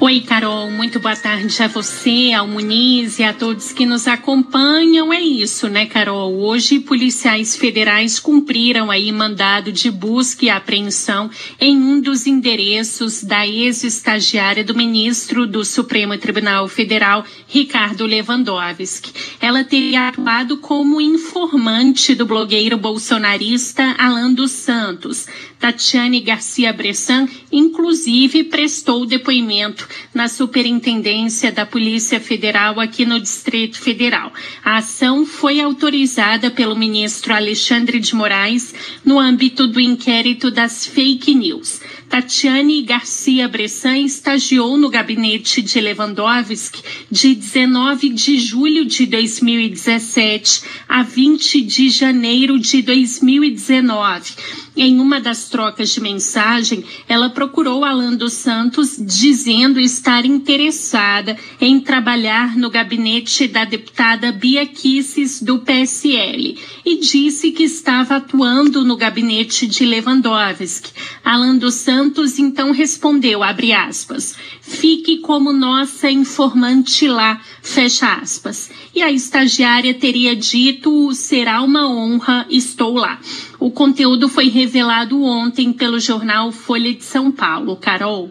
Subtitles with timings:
[0.00, 5.12] Oi, Carol, muito boa tarde a você, ao Muniz e a todos que nos acompanham.
[5.12, 6.34] É isso, né, Carol?
[6.40, 11.28] Hoje, policiais federais cumpriram aí mandado de busca e apreensão
[11.60, 19.12] em um dos endereços da ex-estagiária do ministro do Supremo Tribunal Federal, Ricardo Lewandowski.
[19.40, 25.26] Ela teria atuado como informante do blogueiro bolsonarista Alan dos Santos.
[25.58, 34.32] Tatiane Garcia Bressan, inclusive, prestou depoimento na Superintendência da Polícia Federal aqui no Distrito Federal.
[34.64, 38.72] A ação foi autorizada pelo ministro Alexandre de Moraes
[39.04, 41.80] no âmbito do inquérito das fake news.
[42.08, 51.02] Tatiane Garcia Bressan estagiou no gabinete de Lewandowski de 19 de julho de 2017 a
[51.02, 54.32] 20 de janeiro de 2019.
[54.80, 61.80] Em uma das trocas de mensagem, ela procurou Alan dos Santos dizendo estar interessada em
[61.80, 68.96] trabalhar no gabinete da deputada Bia Kisses do PSL e disse que estava atuando no
[68.96, 70.92] gabinete de Lewandowski.
[71.24, 78.70] Alan dos Santos então respondeu, abre aspas, fique como nossa informante lá, fecha aspas.
[78.94, 83.18] E a estagiária teria dito, será uma honra, estou lá.
[83.60, 87.76] O conteúdo foi revelado ontem pelo jornal Folha de São Paulo.
[87.76, 88.30] Carol.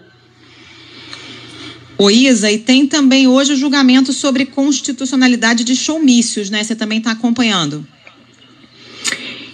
[1.98, 6.64] Ô Isa, e tem também hoje o julgamento sobre constitucionalidade de showmícios, né?
[6.64, 7.86] Você também está acompanhando.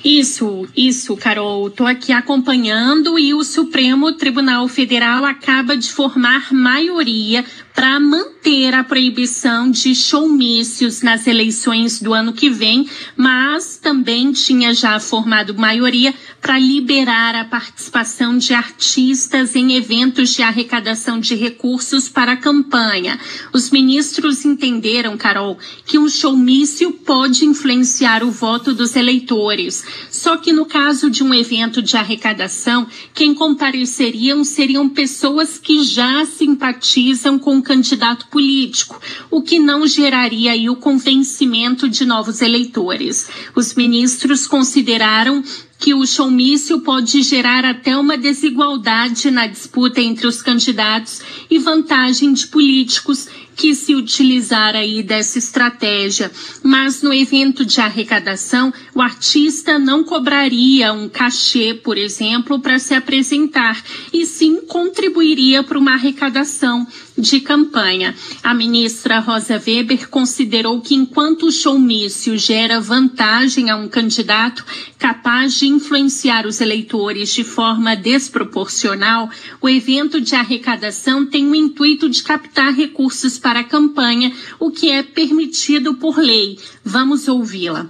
[0.03, 1.67] Isso, isso, Carol.
[1.67, 8.83] Estou aqui acompanhando e o Supremo Tribunal Federal acaba de formar maioria para manter a
[8.83, 16.13] proibição de showmícios nas eleições do ano que vem, mas também tinha já formado maioria
[16.39, 23.19] para liberar a participação de artistas em eventos de arrecadação de recursos para a campanha.
[23.53, 29.83] Os ministros entenderam, Carol, que um showmício pode influenciar o voto dos eleitores.
[30.11, 36.25] Só que no caso de um evento de arrecadação, quem compareceriam seriam pessoas que já
[36.25, 39.01] simpatizam com candidato político,
[39.31, 43.29] o que não geraria aí o convencimento de novos eleitores.
[43.55, 45.43] Os ministros consideraram
[45.83, 52.31] que o showmício pode gerar até uma desigualdade na disputa entre os candidatos e vantagem
[52.31, 56.31] de políticos que se utilizar aí dessa estratégia.
[56.63, 62.93] Mas no evento de arrecadação, o artista não cobraria um cachê, por exemplo, para se
[62.93, 68.15] apresentar, e sim contribuiria para uma arrecadação de campanha.
[68.41, 74.65] A ministra Rosa Weber considerou que enquanto o showmício gera vantagem a um candidato
[74.97, 79.29] capaz de influenciar os eleitores de forma desproporcional,
[79.61, 84.89] o evento de arrecadação tem o intuito de captar recursos para a campanha, o que
[84.89, 86.57] é permitido por lei.
[86.83, 87.89] Vamos ouvi-la.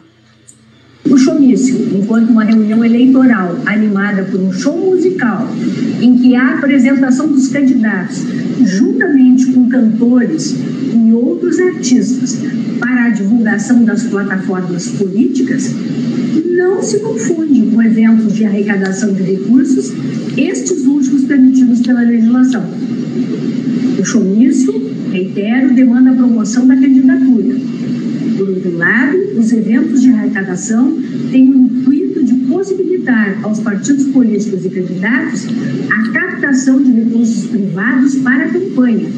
[1.09, 5.49] O showmício, enquanto uma reunião eleitoral animada por um show musical,
[6.01, 8.23] em que há apresentação dos candidatos,
[8.63, 10.55] juntamente com cantores
[10.93, 12.39] e outros artistas,
[12.79, 15.75] para a divulgação das plataformas políticas,
[16.55, 19.91] não se confunde com eventos de arrecadação de recursos,
[20.37, 22.63] estes últimos permitidos pela legislação.
[23.99, 24.73] O showmício,
[25.11, 27.55] reitero, demanda a promoção da candidatura
[28.37, 30.97] por outro lado, os eventos de arrecadação
[31.31, 35.45] têm o intuito de possibilitar aos partidos políticos e candidatos
[35.89, 39.09] a captação de recursos privados para a campanha.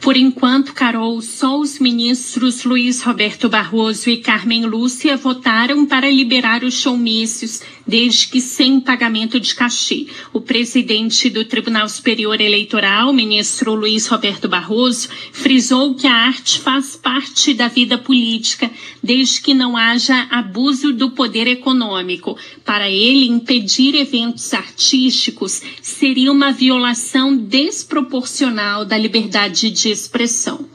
[0.00, 6.62] Por enquanto, Carol, só os ministros Luiz Roberto Barroso e Carmen Lúcia votaram para liberar
[6.62, 10.06] os showmícios desde que sem pagamento de cachê.
[10.32, 16.96] O presidente do Tribunal Superior Eleitoral, ministro Luiz Roberto Barroso, frisou que a arte faz
[16.96, 18.70] parte da vida política,
[19.02, 22.36] desde que não haja abuso do poder econômico.
[22.64, 30.66] Para ele, impedir eventos artísticos seria uma violação desproporcional da liberdade de expressão.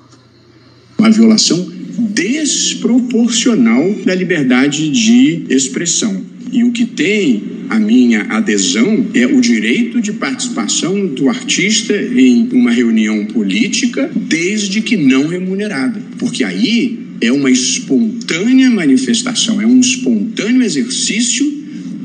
[0.98, 6.29] Uma violação desproporcional da liberdade de expressão.
[6.52, 12.50] E o que tem a minha adesão é o direito de participação do artista em
[12.52, 16.02] uma reunião política, desde que não remunerada.
[16.18, 21.60] Porque aí é uma espontânea manifestação, é um espontâneo exercício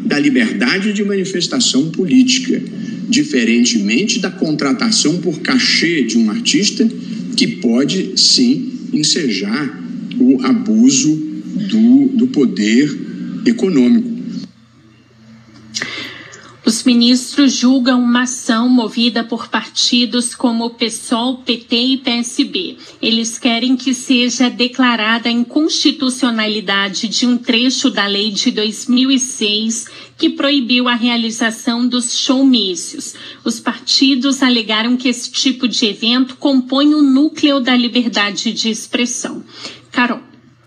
[0.05, 2.61] da liberdade de manifestação política,
[3.08, 6.87] diferentemente da contratação por cachê de um artista,
[7.37, 9.82] que pode sim ensejar
[10.19, 11.17] o abuso
[11.70, 12.94] do, do poder
[13.46, 14.13] econômico.
[16.84, 22.76] Ministros julgam uma ação movida por partidos como PSOL, PT e PSB.
[23.00, 29.86] Eles querem que seja declarada a inconstitucionalidade de um trecho da lei de 2006
[30.16, 33.14] que proibiu a realização dos showmícios.
[33.44, 39.44] Os partidos alegaram que esse tipo de evento compõe o núcleo da liberdade de expressão.
[39.90, 40.33] Carol.